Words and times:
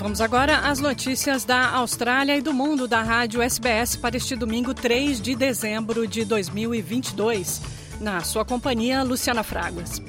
Vamos 0.00 0.22
agora 0.22 0.60
às 0.60 0.80
notícias 0.80 1.44
da 1.44 1.72
Austrália 1.72 2.34
e 2.34 2.40
do 2.40 2.54
mundo 2.54 2.88
da 2.88 3.02
Rádio 3.02 3.42
SBS 3.42 3.96
para 3.96 4.16
este 4.16 4.34
domingo 4.34 4.72
3 4.72 5.20
de 5.20 5.34
dezembro 5.34 6.06
de 6.06 6.24
2022. 6.24 7.60
Na 8.00 8.22
sua 8.22 8.42
companhia, 8.42 9.02
Luciana 9.02 9.42
Fragas. 9.42 10.00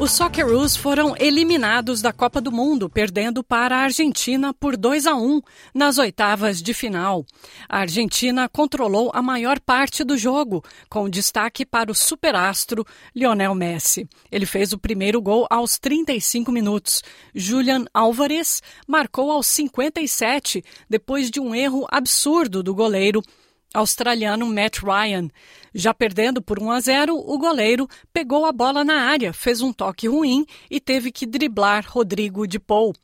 Os 0.00 0.12
Socceroos 0.12 0.74
foram 0.76 1.14
eliminados 1.20 2.00
da 2.00 2.10
Copa 2.10 2.40
do 2.40 2.50
Mundo, 2.50 2.88
perdendo 2.88 3.44
para 3.44 3.76
a 3.76 3.82
Argentina 3.82 4.54
por 4.54 4.74
2 4.74 5.06
a 5.06 5.14
1 5.14 5.42
nas 5.74 5.98
oitavas 5.98 6.62
de 6.62 6.72
final. 6.72 7.22
A 7.68 7.80
Argentina 7.80 8.48
controlou 8.48 9.10
a 9.12 9.20
maior 9.20 9.60
parte 9.60 10.02
do 10.02 10.16
jogo, 10.16 10.64
com 10.88 11.06
destaque 11.06 11.66
para 11.66 11.92
o 11.92 11.94
superastro 11.94 12.82
Lionel 13.14 13.54
Messi. 13.54 14.08
Ele 14.32 14.46
fez 14.46 14.72
o 14.72 14.78
primeiro 14.78 15.20
gol 15.20 15.46
aos 15.50 15.78
35 15.78 16.50
minutos. 16.50 17.02
Julian 17.34 17.84
Álvares 17.92 18.62
marcou 18.88 19.30
aos 19.30 19.48
57, 19.48 20.64
depois 20.88 21.30
de 21.30 21.38
um 21.38 21.54
erro 21.54 21.86
absurdo 21.90 22.62
do 22.62 22.74
goleiro 22.74 23.22
australiano 23.72 24.46
Matt 24.46 24.78
Ryan. 24.78 25.28
Já 25.74 25.94
perdendo 25.94 26.42
por 26.42 26.60
1 26.60 26.70
a 26.70 26.80
0, 26.80 27.16
o 27.16 27.38
goleiro 27.38 27.88
pegou 28.12 28.44
a 28.44 28.52
bola 28.52 28.84
na 28.84 29.02
área, 29.02 29.32
fez 29.32 29.60
um 29.60 29.72
toque 29.72 30.08
ruim 30.08 30.44
e 30.70 30.80
teve 30.80 31.12
que 31.12 31.26
driblar 31.26 31.84
Rodrigo 31.88 32.46
de 32.46 32.58
Paul. 32.58 32.94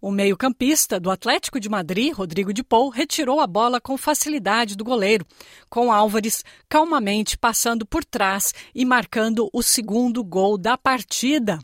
O 0.00 0.10
meio-campista 0.10 0.98
do 0.98 1.12
Atlético 1.12 1.60
de 1.60 1.68
Madrid, 1.68 2.12
Rodrigo 2.12 2.52
de 2.52 2.64
Paul, 2.64 2.88
retirou 2.88 3.38
a 3.38 3.46
bola 3.46 3.80
com 3.80 3.96
facilidade 3.96 4.76
do 4.76 4.82
goleiro, 4.82 5.24
com 5.70 5.92
Álvares 5.92 6.44
calmamente 6.68 7.38
passando 7.38 7.86
por 7.86 8.04
trás 8.04 8.52
e 8.74 8.84
marcando 8.84 9.48
o 9.52 9.62
segundo 9.62 10.24
gol 10.24 10.58
da 10.58 10.76
partida. 10.76 11.60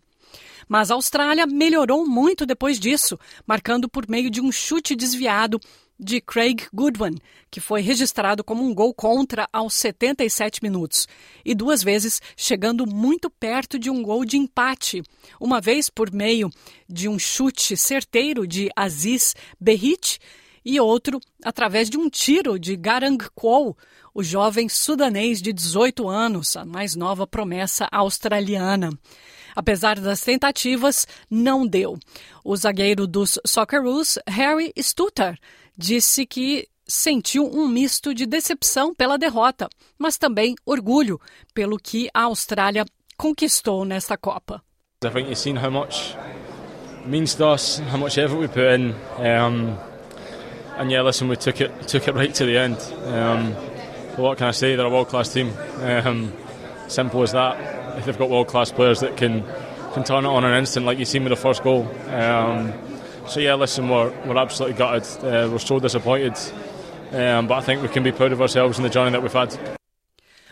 Mas 0.69 0.91
a 0.91 0.95
Austrália 0.95 1.47
melhorou 1.47 2.07
muito 2.07 2.47
depois 2.47 2.79
disso, 2.79 3.19
marcando 3.45 3.89
por 3.89 4.09
meio 4.09 4.31
de 4.31 4.41
um 4.41 4.53
chute 4.53 4.95
desviado 4.95 5.59
de 5.99 6.21
Craig 6.21 6.67
Goodwin, 6.73 7.17
que 7.51 7.61
foi 7.61 7.81
registrado 7.81 8.45
como 8.45 8.65
um 8.65 8.75
gol 8.75 8.95
contra 8.95 9.49
aos 9.53 9.75
77 9.75 10.63
minutos, 10.63 11.09
e 11.45 11.55
duas 11.55 11.83
vezes 11.83 12.21
chegando 12.37 12.87
muito 12.87 13.29
perto 13.29 13.79
de 13.79 13.91
um 13.91 14.03
gol 14.03 14.25
de 14.25 14.37
empate, 14.37 15.03
uma 15.41 15.61
vez 15.61 15.91
por 15.91 16.13
meio 16.13 16.51
de 16.89 17.09
um 17.09 17.19
chute 17.19 17.77
certeiro 17.77 18.47
de 18.47 18.71
Aziz 18.77 19.35
Berrit 19.59 20.19
e 20.65 20.79
outro 20.79 21.21
através 21.43 21.89
de 21.89 21.97
um 21.97 22.09
tiro 22.09 22.59
de 22.59 22.77
Garang 22.77 23.25
Kuo, 23.35 23.77
o 24.15 24.23
jovem 24.23 24.69
sudanês 24.69 25.41
de 25.41 25.53
18 25.53 26.09
anos, 26.09 26.57
a 26.57 26.65
mais 26.65 26.95
nova 26.95 27.27
promessa 27.27 27.89
australiana. 27.91 28.91
Apesar 29.55 29.99
das 29.99 30.21
tentativas, 30.21 31.07
não 31.31 31.67
deu. 31.67 31.99
O 32.45 32.57
zagueiro 32.57 33.07
dos 33.07 33.39
Socceroos, 33.47 34.19
Harry 34.29 34.73
Stutter, 34.79 35.39
disse 35.79 36.27
que 36.27 36.69
sentiu 36.87 37.45
um 37.45 37.69
misto 37.69 38.13
de 38.13 38.27
decepção 38.27 38.95
pela 38.95 39.17
derrota, 39.17 39.69
mas 39.99 40.19
também 40.19 40.57
orgulho 40.67 41.21
pelo 41.55 41.79
que 41.79 42.09
a 42.13 42.23
Austrália 42.23 42.85
conquistou 43.17 43.85
nesta 43.85 44.17
Copa. 44.17 44.63
I 45.05 45.11
think 45.11 45.29
you've 45.29 45.39
seen 45.39 45.57
how 45.57 45.71
much 45.71 46.17
means 47.07 47.35
to 47.37 47.55
us, 47.55 47.81
how 47.93 47.99
much 47.99 48.19
effort 48.19 48.39
we 48.39 48.49
put 48.49 48.65
in, 48.75 48.95
um, 49.19 49.79
and 50.77 50.91
yeah, 50.91 51.03
listen, 51.03 51.29
we 51.29 51.37
took 51.37 51.61
it 51.61 51.71
took 51.87 52.09
it 52.09 52.15
right 52.15 52.35
to 52.35 52.45
the 52.45 52.59
end. 52.59 52.77
Um, 53.07 53.53
what 54.17 54.39
can 54.39 54.49
I 54.49 54.53
say? 54.53 54.75
They're 54.75 54.87
a 54.87 54.91
world 54.91 55.09
class 55.09 55.33
team. 55.33 55.53
Um, 55.81 56.33
simple 56.89 57.23
as 57.23 57.33
that. 57.33 57.99
If 57.99 58.07
they've 58.07 58.19
got 58.19 58.29
world 58.31 58.49
class 58.49 58.73
players 58.73 59.01
that 59.01 59.17
can 59.17 59.45
can 59.93 60.05
turn 60.05 60.25
it 60.25 60.29
on 60.29 60.45
an 60.45 60.57
instant, 60.59 60.87
like 60.87 60.99
you've 60.99 61.09
seen 61.09 61.23
with 61.23 61.31
the 61.31 61.37
first 61.37 61.63
goal. 61.63 61.87
Um, 62.09 62.73
So 63.29 63.41
yeah, 63.41 63.57
listen, 63.57 63.91
we're, 63.91 64.11
we're 64.25 64.39
absolutely 64.39 64.79
gutted. 64.79 65.05
Uh, 65.23 65.51
we're 65.51 65.59
so 65.59 65.79
disappointed, 65.79 66.33
um, 67.13 67.47
but 67.47 67.57
I 67.57 67.61
think 67.61 67.83
we 67.83 67.89
can 67.89 68.03
be 68.03 68.11
proud 68.11 68.33
of 68.33 68.41
ourselves 68.41 68.79
in 68.79 68.85
the 68.85 68.89
journey 68.89 69.11
that 69.11 69.23
we've 69.23 69.33
had. 69.33 69.55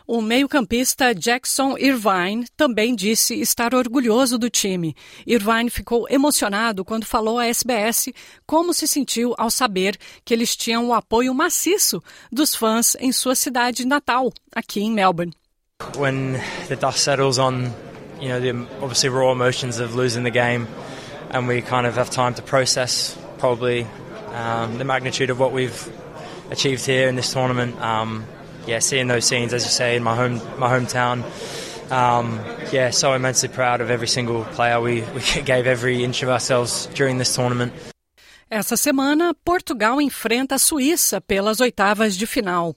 O 0.06 0.21
meio-campista 0.21 1.12
Jackson 1.15 1.75
Irvine 1.81 2.47
também 2.56 2.95
disse 2.95 3.34
estar 3.41 3.75
orgulhoso 3.75 4.39
do 4.39 4.51
time. 4.51 4.95
Irvine 5.27 5.71
ficou 5.71 6.06
emocionado 6.09 6.84
quando 6.84 7.06
falou 7.06 7.39
à 7.39 7.47
SBS 7.47 8.12
como 8.47 8.75
se 8.75 8.87
sentiu 8.87 9.34
ao 9.39 9.51
saber 9.51 9.97
que 10.25 10.34
eles 10.34 10.55
tinham 10.55 10.87
o 10.87 10.93
apoio 10.93 11.34
maciço 11.34 12.01
dos 12.31 12.55
fãs 12.55 12.95
em 13.01 13.11
sua 13.11 13.34
cidade 13.34 13.84
natal, 13.87 14.33
aqui 14.55 14.81
em 14.81 14.93
Melbourne. 14.93 15.33
When 15.97 16.34
the 16.69 16.77
dust 16.77 16.99
settles 16.99 17.39
on, 17.39 17.72
you 18.21 18.28
know, 18.28 18.41
the 18.41 18.53
obviously 18.81 19.09
raw 19.09 19.33
emotions 19.33 19.81
of 19.81 19.97
losing 19.97 20.22
the 20.22 20.31
game. 20.31 20.69
And 21.37 21.47
we 21.47 21.61
kind 21.61 21.87
of 21.87 21.97
have 21.97 22.09
time 22.09 22.35
to 22.35 22.43
process 22.43 23.17
probably 23.39 23.87
um, 24.33 24.79
the 24.79 24.85
magnitude 24.85 25.29
of 25.29 25.39
what 25.39 25.53
we've 25.53 25.93
achieved 26.51 26.87
here 26.87 27.09
in 27.09 27.15
this 27.17 27.33
tournament. 27.33 27.79
Um, 27.81 28.25
yeah, 28.67 28.79
seeing 28.79 29.07
those 29.07 29.27
scenes, 29.27 29.53
as 29.53 29.65
you 29.65 29.71
say, 29.71 29.97
in 29.97 30.03
my 30.03 30.17
home 30.17 30.41
my 30.59 30.69
hometown. 30.69 31.23
Um, 31.93 32.41
yeah, 32.73 32.91
so 32.91 33.13
immensely 33.13 33.49
proud 33.49 33.81
of 33.81 33.91
every 33.91 34.09
single 34.09 34.45
player. 34.45 34.81
We, 34.81 35.03
we 35.15 35.43
gave 35.43 35.67
every 35.67 36.03
inch 36.03 36.23
of 36.23 36.31
ourselves 36.31 36.87
during 36.95 37.19
this 37.19 37.35
tournament. 37.35 37.73
Essa 38.51 38.77
semana, 38.77 39.35
Portugal 39.45 40.01
enfrenta 40.01 40.55
a 40.55 40.59
Suíça 40.59 41.21
pelas 41.21 41.61
oitavas 41.61 42.17
de 42.17 42.27
final. 42.27 42.75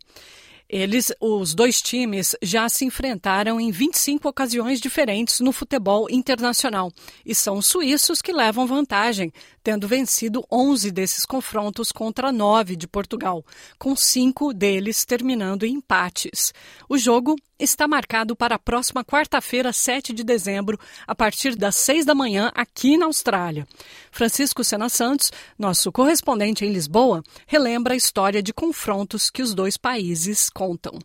Eles, 0.69 1.11
os 1.19 1.55
dois 1.55 1.81
times, 1.81 2.35
já 2.43 2.69
se 2.69 2.85
enfrentaram 2.85 3.59
em 3.59 3.71
25 3.71 4.29
ocasiões 4.29 4.79
diferentes 4.79 5.39
no 5.39 5.51
futebol 5.51 6.07
internacional. 6.11 6.91
E 7.25 7.33
são 7.33 7.57
os 7.57 7.65
suíços 7.65 8.21
que 8.21 8.31
levam 8.31 8.67
vantagem, 8.67 9.33
tendo 9.69 9.87
vencido 9.87 10.43
11 10.51 10.89
desses 10.89 11.27
confrontos 11.27 11.91
contra 11.91 12.31
9 12.31 12.75
de 12.75 12.87
Portugal, 12.87 13.45
com 13.77 13.95
cinco 13.95 14.51
deles 14.51 15.05
terminando 15.05 15.63
em 15.63 15.75
empates. 15.75 16.51
O 16.89 16.97
jogo 16.97 17.35
está 17.59 17.87
marcado 17.87 18.35
para 18.35 18.55
a 18.55 18.59
próxima 18.59 19.05
quarta-feira, 19.05 19.71
7 19.71 20.11
de 20.11 20.23
dezembro, 20.23 20.79
a 21.05 21.13
partir 21.13 21.55
das 21.55 21.75
6 21.75 22.03
da 22.03 22.15
manhã, 22.15 22.51
aqui 22.55 22.97
na 22.97 23.05
Austrália. 23.05 23.67
Francisco 24.11 24.63
Sena 24.63 24.89
Santos, 24.89 25.31
nosso 25.55 25.91
correspondente 25.91 26.65
em 26.65 26.73
Lisboa, 26.73 27.21
relembra 27.45 27.93
a 27.93 27.97
história 27.97 28.41
de 28.41 28.51
confrontos 28.51 29.29
que 29.29 29.43
os 29.43 29.53
dois 29.53 29.77
países 29.77 30.49
contam. 30.49 30.97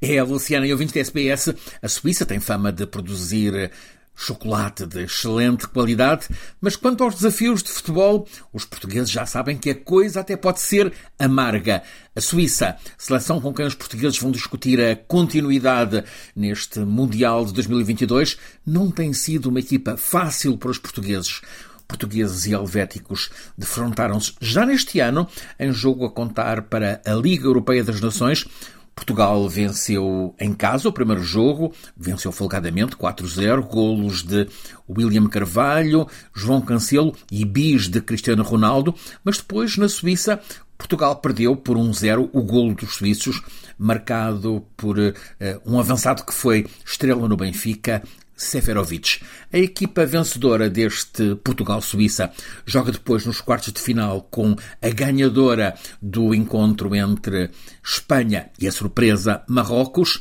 É, 0.00 0.22
Luciana 0.22 0.64
e 0.64 0.72
ouvintes 0.72 0.94
da 0.94 1.00
SBS, 1.00 1.54
a 1.82 1.88
Suíça 1.88 2.24
tem 2.24 2.38
fama 2.38 2.70
de 2.70 2.86
produzir 2.86 3.72
chocolate 4.16 4.86
de 4.86 5.04
excelente 5.04 5.68
qualidade, 5.68 6.26
mas 6.60 6.74
quanto 6.74 7.04
aos 7.04 7.16
desafios 7.16 7.62
de 7.62 7.70
futebol, 7.70 8.26
os 8.52 8.64
portugueses 8.64 9.10
já 9.10 9.26
sabem 9.26 9.58
que 9.58 9.70
a 9.70 9.74
coisa 9.74 10.20
até 10.20 10.36
pode 10.36 10.60
ser 10.60 10.92
amarga. 11.18 11.82
A 12.14 12.20
Suíça, 12.20 12.76
seleção 12.96 13.40
com 13.40 13.52
quem 13.52 13.66
os 13.66 13.74
portugueses 13.74 14.18
vão 14.18 14.30
discutir 14.30 14.80
a 14.80 14.96
continuidade 14.96 16.02
neste 16.34 16.80
Mundial 16.80 17.44
de 17.44 17.52
2022, 17.52 18.38
não 18.66 18.90
tem 18.90 19.12
sido 19.12 19.50
uma 19.50 19.60
equipa 19.60 19.96
fácil 19.96 20.56
para 20.56 20.70
os 20.70 20.78
portugueses 20.78 21.42
portugueses 21.86 22.46
e 22.46 22.52
helvéticos 22.52 23.30
defrontaram-se 23.56 24.32
já 24.40 24.66
neste 24.66 25.00
ano 25.00 25.28
em 25.58 25.72
jogo 25.72 26.04
a 26.04 26.10
contar 26.10 26.62
para 26.62 27.00
a 27.04 27.14
Liga 27.14 27.46
Europeia 27.46 27.84
das 27.84 28.00
Nações, 28.00 28.44
Portugal 28.96 29.46
venceu 29.46 30.34
em 30.40 30.54
casa 30.54 30.88
o 30.88 30.92
primeiro 30.92 31.22
jogo, 31.22 31.72
venceu 31.94 32.32
folgadamente 32.32 32.96
4-0, 32.96 33.60
golos 33.60 34.22
de 34.22 34.48
William 34.88 35.28
Carvalho, 35.28 36.08
João 36.34 36.62
Cancelo 36.62 37.14
e 37.30 37.44
bis 37.44 37.88
de 37.88 38.00
Cristiano 38.00 38.42
Ronaldo, 38.42 38.94
mas 39.22 39.36
depois 39.36 39.76
na 39.76 39.88
Suíça 39.88 40.40
Portugal 40.76 41.16
perdeu 41.16 41.56
por 41.56 41.76
1-0 41.76 42.30
o 42.32 42.42
golo 42.42 42.74
dos 42.74 42.94
suíços, 42.96 43.42
marcado 43.78 44.64
por 44.76 44.98
uh, 44.98 45.12
um 45.64 45.78
avançado 45.78 46.24
que 46.24 46.34
foi 46.34 46.66
estrela 46.84 47.28
no 47.28 47.36
Benfica, 47.36 48.02
Seferovic. 48.36 49.22
A 49.52 49.58
equipa 49.58 50.04
vencedora 50.04 50.68
deste 50.68 51.34
Portugal-Suíça 51.36 52.30
joga 52.66 52.92
depois 52.92 53.24
nos 53.24 53.40
quartos 53.40 53.72
de 53.72 53.80
final 53.80 54.22
com 54.30 54.54
a 54.82 54.88
ganhadora 54.90 55.74
do 56.00 56.34
encontro 56.34 56.94
entre 56.94 57.50
Espanha 57.82 58.50
e 58.60 58.68
a 58.68 58.72
surpresa 58.72 59.42
Marrocos. 59.48 60.20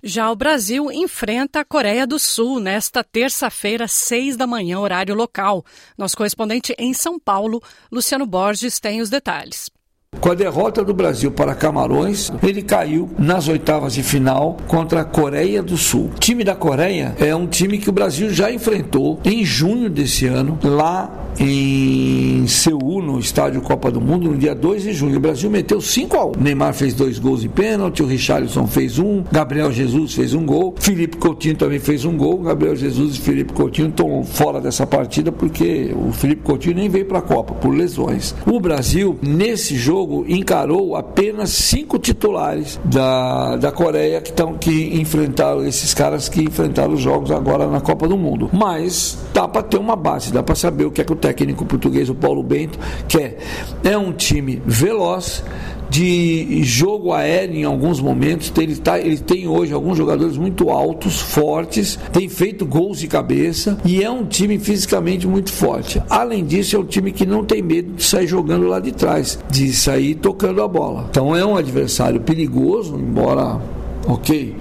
Já 0.00 0.30
o 0.30 0.36
Brasil 0.36 0.92
enfrenta 0.92 1.58
a 1.58 1.64
Coreia 1.64 2.06
do 2.06 2.20
Sul 2.20 2.60
nesta 2.60 3.02
terça-feira, 3.02 3.88
seis 3.88 4.36
da 4.36 4.46
manhã, 4.46 4.78
horário 4.78 5.12
local. 5.12 5.64
Nosso 5.96 6.16
correspondente 6.16 6.72
em 6.78 6.94
São 6.94 7.18
Paulo, 7.18 7.60
Luciano 7.90 8.24
Borges, 8.24 8.78
tem 8.78 9.00
os 9.00 9.10
detalhes. 9.10 9.68
Com 10.16 10.30
a 10.30 10.34
derrota 10.34 10.82
do 10.82 10.94
Brasil 10.94 11.30
para 11.30 11.54
Camarões, 11.54 12.32
ele 12.42 12.62
caiu 12.62 13.10
nas 13.18 13.46
oitavas 13.46 13.92
de 13.92 14.02
final 14.02 14.56
contra 14.66 15.02
a 15.02 15.04
Coreia 15.04 15.62
do 15.62 15.76
Sul. 15.76 16.10
O 16.16 16.18
time 16.18 16.42
da 16.42 16.56
Coreia 16.56 17.14
é 17.20 17.36
um 17.36 17.46
time 17.46 17.76
que 17.76 17.90
o 17.90 17.92
Brasil 17.92 18.30
já 18.30 18.50
enfrentou 18.50 19.20
em 19.22 19.44
junho 19.44 19.90
desse 19.90 20.26
ano, 20.26 20.58
lá 20.64 21.10
em 21.38 22.46
Seul, 22.46 23.02
no 23.02 23.18
estádio 23.18 23.60
Copa 23.60 23.90
do 23.90 24.00
Mundo, 24.00 24.30
no 24.30 24.36
dia 24.36 24.54
2 24.54 24.82
de 24.82 24.92
junho. 24.92 25.16
O 25.16 25.20
Brasil 25.20 25.50
meteu 25.50 25.80
5 25.80 26.16
a 26.16 26.26
1 26.26 26.32
Neymar 26.38 26.74
fez 26.74 26.94
dois 26.94 27.18
gols 27.18 27.42
de 27.42 27.48
pênalti, 27.48 28.02
o 28.02 28.06
Richarlison 28.06 28.66
fez 28.66 28.98
um, 28.98 29.22
Gabriel 29.30 29.72
Jesus 29.72 30.14
fez 30.14 30.34
um 30.34 30.44
gol, 30.44 30.74
Felipe 30.78 31.16
Coutinho 31.16 31.56
também 31.56 31.78
fez 31.78 32.04
um 32.04 32.16
gol. 32.16 32.38
Gabriel 32.38 32.76
Jesus 32.76 33.16
e 33.16 33.20
Felipe 33.20 33.52
Coutinho 33.52 33.88
estão 33.88 34.24
fora 34.24 34.60
dessa 34.60 34.86
partida 34.86 35.30
porque 35.30 35.94
o 35.94 36.12
Felipe 36.12 36.42
Coutinho 36.42 36.76
nem 36.76 36.88
veio 36.88 37.06
para 37.06 37.18
a 37.18 37.22
Copa 37.22 37.54
por 37.54 37.74
lesões. 37.74 38.34
O 38.46 38.58
Brasil, 38.60 39.18
nesse 39.22 39.76
jogo, 39.76 40.24
encarou 40.28 40.96
apenas 40.96 41.50
cinco 41.50 41.98
titulares 41.98 42.80
da, 42.84 43.56
da 43.56 43.70
Coreia 43.70 44.20
que, 44.20 44.32
tão, 44.32 44.54
que 44.54 44.98
enfrentaram 45.00 45.64
esses 45.66 45.94
caras 45.94 46.28
que 46.28 46.42
enfrentaram 46.42 46.94
os 46.94 47.00
jogos 47.00 47.30
agora 47.30 47.66
na 47.66 47.80
Copa 47.80 48.08
do 48.08 48.16
Mundo. 48.16 48.50
Mas 48.52 49.18
dá 49.32 49.46
para 49.46 49.62
ter 49.62 49.78
uma 49.78 49.96
base, 49.96 50.32
dá 50.32 50.42
para 50.42 50.54
saber 50.54 50.84
o 50.84 50.90
que 50.90 51.00
é 51.00 51.04
que 51.04 51.12
o 51.12 51.16
técnico 51.28 51.64
português, 51.64 52.08
o 52.08 52.14
Paulo 52.14 52.42
Bento, 52.42 52.78
quer. 53.06 53.38
É 53.84 53.96
um 53.96 54.12
time 54.12 54.62
veloz, 54.64 55.42
de 55.90 56.62
jogo 56.64 57.12
aéreo 57.12 57.56
em 57.56 57.64
alguns 57.64 58.00
momentos. 58.00 58.52
Ele, 58.56 58.76
tá, 58.76 58.98
ele 58.98 59.18
tem 59.18 59.48
hoje 59.48 59.72
alguns 59.72 59.96
jogadores 59.96 60.36
muito 60.36 60.70
altos, 60.70 61.20
fortes, 61.20 61.98
tem 62.12 62.28
feito 62.28 62.66
gols 62.66 62.98
de 62.98 63.08
cabeça 63.08 63.78
e 63.84 64.02
é 64.02 64.10
um 64.10 64.24
time 64.24 64.58
fisicamente 64.58 65.26
muito 65.26 65.52
forte. 65.52 66.02
Além 66.08 66.44
disso, 66.44 66.76
é 66.76 66.78
um 66.78 66.84
time 66.84 67.12
que 67.12 67.26
não 67.26 67.44
tem 67.44 67.62
medo 67.62 67.94
de 67.94 68.04
sair 68.04 68.26
jogando 68.26 68.66
lá 68.66 68.80
de 68.80 68.92
trás, 68.92 69.38
de 69.50 69.72
sair 69.72 70.14
tocando 70.14 70.62
a 70.62 70.68
bola. 70.68 71.06
Então 71.10 71.34
é 71.34 71.44
um 71.44 71.56
adversário 71.56 72.20
perigoso, 72.20 72.96
embora, 72.96 73.60
ok. 74.06 74.54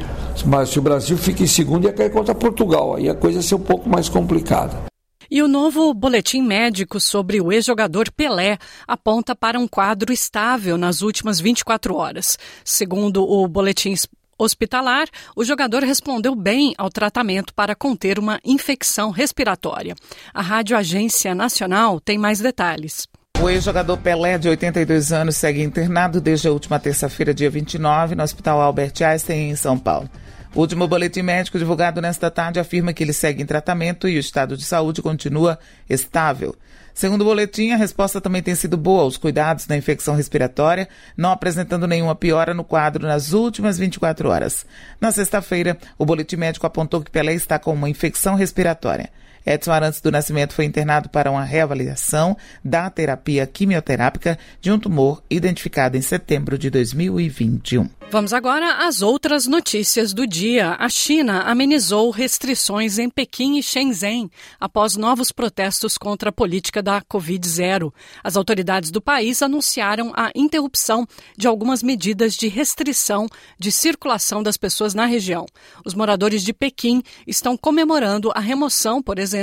Mas 0.46 0.70
se 0.70 0.80
o 0.80 0.82
Brasil 0.82 1.18
fica 1.18 1.44
em 1.44 1.48
segundo, 1.48 1.86
ia 1.86 1.94
cair 1.94 2.12
contra 2.12 2.34
Portugal. 2.36 2.96
Aí 2.96 3.10
a 3.10 3.16
coisa 3.16 3.40
ia 3.40 3.42
ser 3.42 3.56
um 3.56 3.60
pouco 3.60 3.90
mais 3.90 4.08
complicada. 4.08 4.87
E 5.30 5.42
o 5.42 5.48
novo 5.48 5.94
boletim 5.94 6.42
médico 6.42 7.00
sobre 7.00 7.42
o 7.42 7.52
ex-jogador 7.52 8.12
Pelé 8.12 8.58
aponta 8.88 9.36
para 9.36 9.60
um 9.60 9.68
quadro 9.68 10.14
estável 10.14 10.78
nas 10.78 11.02
últimas 11.02 11.40
24 11.40 11.96
horas. 11.96 12.38
Segundo 12.64 13.24
o 13.24 13.48
boletim 13.48 13.94
hospitalar, 14.38 15.08
o 15.36 15.44
jogador 15.44 15.84
respondeu 15.84 16.36
bem 16.36 16.74
ao 16.78 16.90
tratamento 16.90 17.54
para 17.54 17.76
conter 17.76 18.20
uma 18.20 18.40
infecção 18.46 19.10
respiratória. 19.10 19.96
A 20.34 20.42
Rádio 20.42 20.78
Agência 20.78 21.36
Nacional 21.36 22.00
tem 22.00 22.18
mais 22.18 22.40
detalhes. 22.40 23.08
O 23.42 23.50
ex-jogador 23.50 23.98
Pelé, 23.98 24.38
de 24.38 24.50
82 24.50 25.12
anos, 25.12 25.36
segue 25.36 25.62
internado 25.62 26.20
desde 26.20 26.48
a 26.48 26.52
última 26.52 26.80
terça-feira, 26.80 27.34
dia 27.34 27.50
29, 27.50 28.16
no 28.16 28.24
Hospital 28.24 28.62
Albert 28.62 28.94
Einstein, 29.02 29.52
em 29.52 29.56
São 29.56 29.78
Paulo. 29.78 30.10
O 30.56 30.62
último 30.62 30.88
boletim 30.88 31.22
médico 31.22 31.60
divulgado 31.60 32.02
nesta 32.02 32.32
tarde 32.32 32.60
afirma 32.60 32.94
que 32.94 33.04
ele 33.04 33.14
segue 33.14 33.44
em 33.44 33.46
tratamento 33.46 34.08
e 34.08 34.18
o 34.18 34.20
estado 34.20 34.58
de 34.58 34.64
saúde 34.64 35.02
continua 35.02 35.60
estável. 35.90 36.56
Segundo 36.94 37.22
o 37.22 37.26
boletim, 37.26 37.72
a 37.74 37.78
resposta 37.78 38.20
também 38.20 38.42
tem 38.42 38.56
sido 38.56 38.76
boa 38.76 39.04
aos 39.04 39.18
cuidados 39.18 39.68
da 39.68 39.78
infecção 39.78 40.16
respiratória, 40.16 40.90
não 41.16 41.30
apresentando 41.30 41.86
nenhuma 41.86 42.16
piora 42.16 42.56
no 42.56 42.64
quadro 42.64 43.06
nas 43.06 43.34
últimas 43.34 43.78
24 43.78 44.30
horas. 44.30 44.66
Na 45.00 45.12
sexta-feira, 45.12 45.78
o 45.96 46.06
boletim 46.06 46.38
médico 46.38 46.66
apontou 46.66 47.04
que 47.04 47.12
Pelé 47.12 47.36
está 47.36 47.60
com 47.60 47.72
uma 47.72 47.88
infecção 47.88 48.34
respiratória. 48.34 49.12
Edson 49.48 49.72
Arantes 49.72 50.02
do 50.02 50.12
Nascimento 50.12 50.54
foi 50.54 50.66
internado 50.66 51.08
para 51.08 51.32
uma 51.32 51.44
reavaliação 51.44 52.36
da 52.64 52.90
terapia 52.90 53.48
quimioterápica 53.48 54.38
de 54.60 54.70
um 54.70 54.78
tumor 54.78 55.24
identificado 55.30 55.96
em 55.96 56.02
setembro 56.02 56.58
de 56.58 56.70
2021. 56.70 57.90
Vamos 58.10 58.32
agora 58.34 58.88
às 58.88 59.02
outras 59.02 59.48
notícias 59.48 60.14
do 60.14 60.26
dia. 60.26 60.76
A 60.80 60.88
China 60.90 61.42
amenizou 61.42 62.10
restrições 62.10 62.98
em 62.98 63.10
Pequim 63.10 63.58
e 63.58 63.64
Shenzhen 63.64 64.30
após 64.60 64.96
novos 64.96 65.32
protestos 65.32 65.98
contra 65.98 66.30
a 66.30 66.32
política 66.32 66.82
da 66.82 67.02
Covid-0. 67.02 67.94
As 68.24 68.38
autoridades 68.38 68.92
do 68.92 69.02
país 69.02 69.42
anunciaram 69.42 70.14
a 70.16 70.32
interrupção 70.36 71.06
de 71.38 71.48
algumas 71.48 71.84
medidas 71.84 72.36
de 72.36 72.48
restrição 72.48 73.28
de 73.60 73.72
circulação 73.72 74.42
das 74.42 74.56
pessoas 74.56 74.94
na 74.94 75.06
região. 75.06 75.46
Os 75.86 75.94
moradores 75.94 76.44
de 76.44 76.54
Pequim 76.54 77.04
estão 77.26 77.58
comemorando 77.58 78.32
a 78.34 78.40
remoção, 78.40 79.02
por 79.02 79.20
exemplo, 79.20 79.37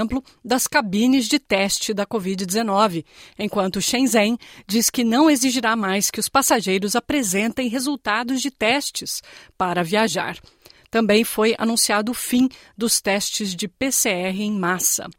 das 0.44 0.66
cabines 0.66 1.26
de 1.26 1.38
teste 1.38 1.92
da 1.92 2.06
Covid-19, 2.06 3.04
enquanto 3.38 3.80
Shenzhen 3.80 4.38
diz 4.66 4.90
que 4.90 5.04
não 5.04 5.30
exigirá 5.30 5.76
mais 5.76 6.10
que 6.10 6.20
os 6.20 6.28
passageiros 6.28 6.96
apresentem 6.96 7.68
resultados 7.68 8.40
de 8.40 8.50
testes 8.50 9.22
para 9.56 9.82
viajar. 9.82 10.38
Também 10.94 11.24
foi 11.24 11.56
anunciado 11.58 12.12
o 12.12 12.14
fim 12.14 12.48
dos 12.78 13.00
testes 13.00 13.56
de 13.56 13.66
PCR 13.66 14.40
em 14.40 14.52
massa. 14.52 15.10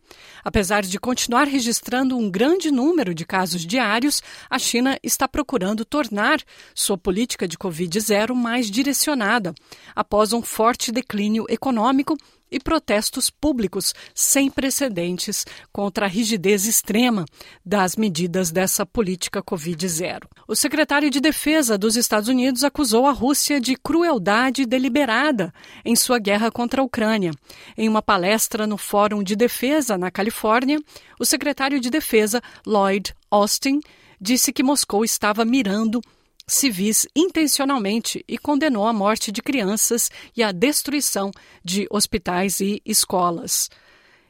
Apesar 0.42 0.84
de 0.84 0.98
continuar 0.98 1.50
registrando 1.50 2.18
um 2.18 2.32
grande 2.32 2.72
número 2.72 3.14
de 3.14 3.26
casos 3.26 3.66
diários, 3.66 4.24
a 4.50 4.58
China 4.58 4.98
está 5.04 5.28
procurando 5.28 5.84
tornar 5.84 6.40
sua 6.74 6.98
política 6.98 7.46
de 7.46 7.58
Covid-0 7.58 8.34
mais 8.34 8.72
direcionada, 8.72 9.54
após 9.94 10.32
um 10.32 10.42
forte 10.42 10.94
declínio 10.94 11.46
econômico 11.50 12.16
e 12.56 12.60
protestos 12.60 13.30
públicos 13.30 13.94
sem 14.14 14.50
precedentes 14.50 15.46
contra 15.74 16.06
a 16.06 16.08
rigidez 16.08 16.66
extrema 16.66 17.26
das 17.66 17.98
medidas 17.98 18.50
dessa 18.50 18.86
política 18.86 19.44
Covid-0. 19.44 20.22
O 20.48 20.56
secretário 20.56 21.10
de 21.10 21.20
Defesa 21.20 21.78
dos 21.78 21.98
Estados 21.98 22.30
Unidos 22.30 22.64
acusou 22.64 23.08
a 23.08 23.12
Rússia 23.12 23.60
de 23.60 23.76
crueldade 23.76 24.66
deliberada 24.66 25.54
em 25.84 25.98
sua 25.98 26.18
guerra 26.18 26.50
contra 26.50 26.82
a 26.82 26.86
Ucrânia. 26.86 27.32
Em 27.78 27.90
uma 27.90 28.02
palestra 28.02 28.66
no 28.66 28.78
Fórum 28.78 29.22
de 29.22 29.36
Defesa 29.36 29.98
na 29.98 30.10
Califórnia, 30.10 30.80
o 31.20 31.26
secretário 31.26 31.82
de 31.82 31.90
Defesa, 31.90 32.42
Lloyd 32.66 33.14
Austin, 33.30 33.82
disse 34.22 34.54
que 34.54 34.64
Moscou 34.64 35.04
estava 35.04 35.44
mirando 35.44 36.00
civis 36.48 37.08
intencionalmente 37.16 38.24
e 38.28 38.38
condenou 38.38 38.86
a 38.86 38.94
morte 38.94 39.32
de 39.32 39.42
crianças 39.42 40.12
e 40.36 40.44
a 40.44 40.52
destruição 40.52 41.32
de 41.64 41.88
hospitais 41.90 42.60
e 42.60 42.82
escolas. 42.86 43.70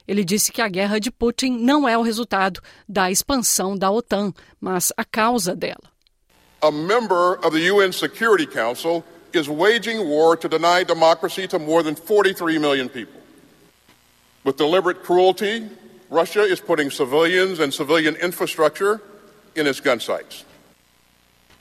Ele 0.07 0.23
disse 0.23 0.51
que 0.51 0.61
a 0.61 0.67
guerra 0.69 0.99
de 0.99 1.11
Putin 1.11 1.57
não 1.57 1.87
é 1.87 1.97
o 1.97 2.01
resultado 2.01 2.61
da 2.87 3.09
expansão 3.09 3.75
da 3.77 3.91
OTAN, 3.91 4.33
mas 4.59 4.93
a 4.95 5.03
causa 5.03 5.55
dela. 5.55 5.91
A 6.61 6.71
member 6.71 7.39
of 7.45 7.51
the 7.51 7.71
UN 7.71 7.91
Security 7.91 8.45
Council 8.45 9.03
is 9.33 9.47
waging 9.47 10.07
war 10.07 10.37
to 10.37 10.47
deny 10.47 10.83
democracy 10.83 11.47
to 11.47 11.59
more 11.59 11.83
than 11.83 11.95
43 11.95 12.59
million 12.59 12.87
people. 12.87 13.21
With 14.43 14.57
deliberate 14.57 15.03
cruelty, 15.03 15.67
Russia 16.09 16.43
is 16.43 16.61
putting 16.61 16.91
civilians 16.91 17.59
and 17.59 17.73
civilian 17.73 18.15
infrastructure 18.15 19.01
in 19.55 19.67
its 19.67 19.81
gun 19.81 19.99
sights. 19.99 20.45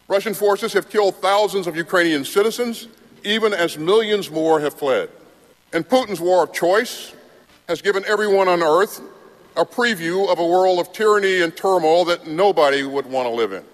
Russian 0.09 0.35
forces 0.35 0.73
have 0.75 0.91
killed 0.91 1.17
thousands 1.17 1.67
of 1.67 1.77
Ukrainian 1.77 2.25
citizens, 2.25 2.89
even 3.23 3.53
as 3.55 3.79
millions 3.79 4.31
more 4.31 4.61
have 4.61 4.75
fled. 4.75 5.09
And 5.73 5.89
Putin's 5.89 6.21
war 6.21 6.45
of 6.45 6.53
choice 6.53 7.15
has 7.69 7.81
given 7.81 8.05
everyone 8.07 8.49
on 8.49 8.63
earth 8.63 9.01
a 9.57 9.65
preview 9.65 10.31
of 10.31 10.39
a 10.39 10.47
world 10.47 10.79
of 10.79 10.93
tyranny 10.93 11.43
and 11.43 11.57
turmoil 11.57 12.05
that 12.05 12.27
nobody 12.27 12.83
would 12.83 13.07
want 13.07 13.27
to 13.27 13.35
live 13.35 13.53
in. 13.53 13.65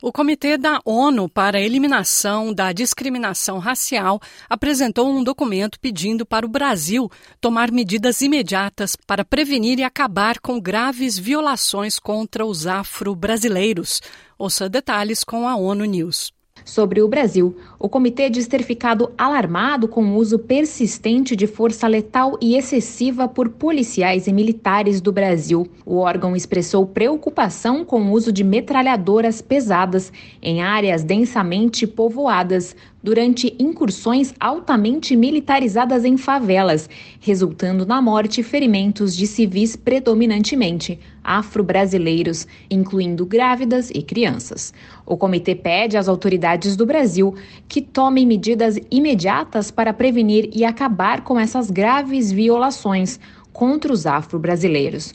O 0.00 0.12
Comitê 0.12 0.56
da 0.56 0.80
ONU 0.84 1.28
para 1.28 1.58
a 1.58 1.60
Eliminação 1.60 2.54
da 2.54 2.72
Discriminação 2.72 3.58
Racial 3.58 4.20
apresentou 4.48 5.10
um 5.10 5.24
documento 5.24 5.80
pedindo 5.80 6.24
para 6.24 6.46
o 6.46 6.48
Brasil 6.48 7.10
tomar 7.40 7.72
medidas 7.72 8.20
imediatas 8.20 8.94
para 8.94 9.24
prevenir 9.24 9.80
e 9.80 9.82
acabar 9.82 10.38
com 10.38 10.60
graves 10.60 11.18
violações 11.18 11.98
contra 11.98 12.46
os 12.46 12.64
afro-brasileiros. 12.64 14.00
Ouça 14.38 14.68
detalhes 14.68 15.24
com 15.24 15.48
a 15.48 15.56
ONU 15.56 15.84
News. 15.84 16.37
Sobre 16.68 17.00
o 17.00 17.08
Brasil, 17.08 17.56
o 17.78 17.88
comitê 17.88 18.28
diz 18.28 18.46
ter 18.46 18.62
ficado 18.62 19.10
alarmado 19.16 19.88
com 19.88 20.04
o 20.04 20.16
uso 20.16 20.38
persistente 20.38 21.34
de 21.34 21.46
força 21.46 21.88
letal 21.88 22.36
e 22.42 22.58
excessiva 22.58 23.26
por 23.26 23.48
policiais 23.48 24.26
e 24.26 24.32
militares 24.34 25.00
do 25.00 25.10
Brasil. 25.10 25.66
O 25.86 25.96
órgão 25.96 26.36
expressou 26.36 26.86
preocupação 26.86 27.86
com 27.86 28.02
o 28.02 28.12
uso 28.12 28.30
de 28.30 28.44
metralhadoras 28.44 29.40
pesadas 29.40 30.12
em 30.42 30.60
áreas 30.60 31.02
densamente 31.02 31.86
povoadas, 31.86 32.76
durante 33.02 33.54
incursões 33.58 34.34
altamente 34.38 35.16
militarizadas 35.16 36.04
em 36.04 36.18
favelas, 36.18 36.90
resultando 37.18 37.86
na 37.86 38.02
morte 38.02 38.42
e 38.42 38.44
ferimentos 38.44 39.16
de 39.16 39.26
civis 39.26 39.74
predominantemente 39.74 41.00
afro-brasileiros, 41.22 42.46
incluindo 42.70 43.26
grávidas 43.26 43.90
e 43.90 44.02
crianças. 44.02 44.72
O 45.04 45.16
comitê 45.16 45.54
pede 45.54 45.96
às 45.96 46.08
autoridades 46.08 46.76
do 46.76 46.86
Brasil 46.86 47.34
que 47.68 47.80
tomem 47.80 48.26
medidas 48.26 48.78
imediatas 48.90 49.70
para 49.70 49.92
prevenir 49.92 50.50
e 50.54 50.64
acabar 50.64 51.22
com 51.22 51.38
essas 51.38 51.70
graves 51.70 52.30
violações 52.32 53.18
contra 53.52 53.92
os 53.92 54.06
afro-brasileiros. 54.06 55.12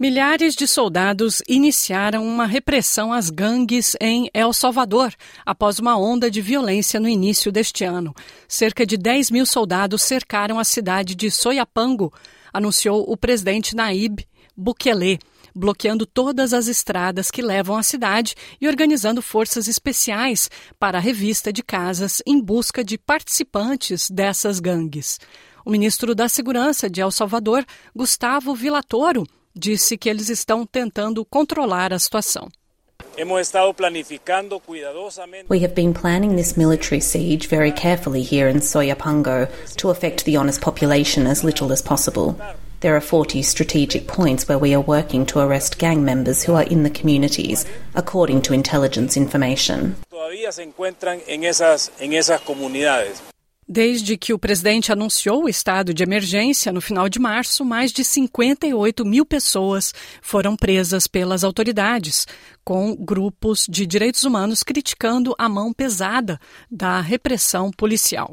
Milhares 0.00 0.54
de 0.54 0.68
soldados 0.68 1.42
iniciaram 1.48 2.24
uma 2.24 2.46
repressão 2.46 3.12
às 3.12 3.30
gangues 3.30 3.96
em 4.00 4.30
El 4.32 4.52
Salvador 4.52 5.12
após 5.44 5.80
uma 5.80 5.98
onda 5.98 6.30
de 6.30 6.40
violência 6.40 7.00
no 7.00 7.08
início 7.08 7.50
deste 7.50 7.82
ano. 7.82 8.14
Cerca 8.46 8.86
de 8.86 8.96
10 8.96 9.32
mil 9.32 9.44
soldados 9.44 10.02
cercaram 10.02 10.56
a 10.56 10.62
cidade 10.62 11.16
de 11.16 11.32
Soyapango, 11.32 12.12
anunciou 12.52 13.10
o 13.10 13.16
presidente 13.16 13.74
Naib 13.74 14.24
Bukele. 14.58 15.20
bloqueando 15.54 16.06
todas 16.06 16.52
as 16.52 16.68
estradas 16.68 17.30
que 17.30 17.42
levam 17.42 17.76
à 17.76 17.82
cidade 17.82 18.34
e 18.60 18.68
organizando 18.68 19.20
forças 19.20 19.66
especiais 19.66 20.50
para 20.78 20.98
a 20.98 21.00
revista 21.00 21.52
de 21.52 21.62
casas 21.62 22.22
em 22.26 22.40
busca 22.40 22.84
de 22.84 22.96
participantes 22.96 24.08
dessas 24.10 24.60
gangues. 24.60 25.18
O 25.64 25.70
ministro 25.70 26.14
da 26.14 26.28
Segurança 26.28 26.88
de 26.88 27.00
El 27.00 27.10
Salvador, 27.10 27.64
Gustavo 27.94 28.54
Villatoro, 28.54 29.26
disse 29.54 29.98
que 29.98 30.08
eles 30.08 30.28
estão 30.28 30.64
tentando 30.64 31.24
controlar 31.24 31.92
a 31.92 31.98
situação. 31.98 32.48
We 35.48 35.64
have 35.64 35.74
been 35.74 35.92
planning 35.92 36.36
this 36.36 36.56
military 36.56 37.00
siege 37.00 37.48
very 37.48 37.72
carefully 37.72 38.22
here 38.22 38.48
in 38.48 38.60
Soyapango 38.60 39.48
to 39.76 39.90
affect 39.90 40.24
the 40.24 40.36
honest 40.36 40.60
population 40.60 41.26
as 41.26 41.42
little 41.42 41.72
as 41.72 41.82
possible. 41.82 42.36
There 42.80 42.94
are 42.94 43.00
40 43.00 43.42
strategic 43.42 44.06
points 44.06 44.48
where 44.48 44.58
we 44.58 44.72
are 44.72 44.84
working 44.84 45.26
to 45.26 45.40
arrest 45.40 45.78
gang 45.78 46.04
members 46.04 46.44
who 46.44 46.54
are 46.54 46.62
in 46.62 46.84
the 46.84 46.90
communities, 46.90 47.66
according 47.96 48.42
to 48.42 48.54
intelligence 48.54 49.18
information. 49.18 49.96
Desde 53.66 54.16
que 54.16 54.32
o 54.32 54.38
presidente 54.38 54.92
anunciou 54.92 55.44
o 55.44 55.48
estado 55.48 55.92
de 55.92 56.04
emergência 56.04 56.72
no 56.72 56.80
final 56.80 57.08
de 57.08 57.18
março, 57.18 57.64
mais 57.64 57.90
de 57.90 58.04
58 58.04 59.04
mil 59.04 59.26
pessoas 59.26 59.92
foram 60.22 60.56
presas 60.56 61.08
pelas 61.08 61.42
autoridades, 61.42 62.28
com 62.64 62.94
grupos 62.94 63.66
de 63.68 63.86
direitos 63.86 64.22
humanos 64.22 64.62
criticando 64.62 65.34
a 65.36 65.48
mão 65.48 65.72
pesada 65.72 66.38
da 66.70 67.00
repressão 67.00 67.72
policial. 67.72 68.32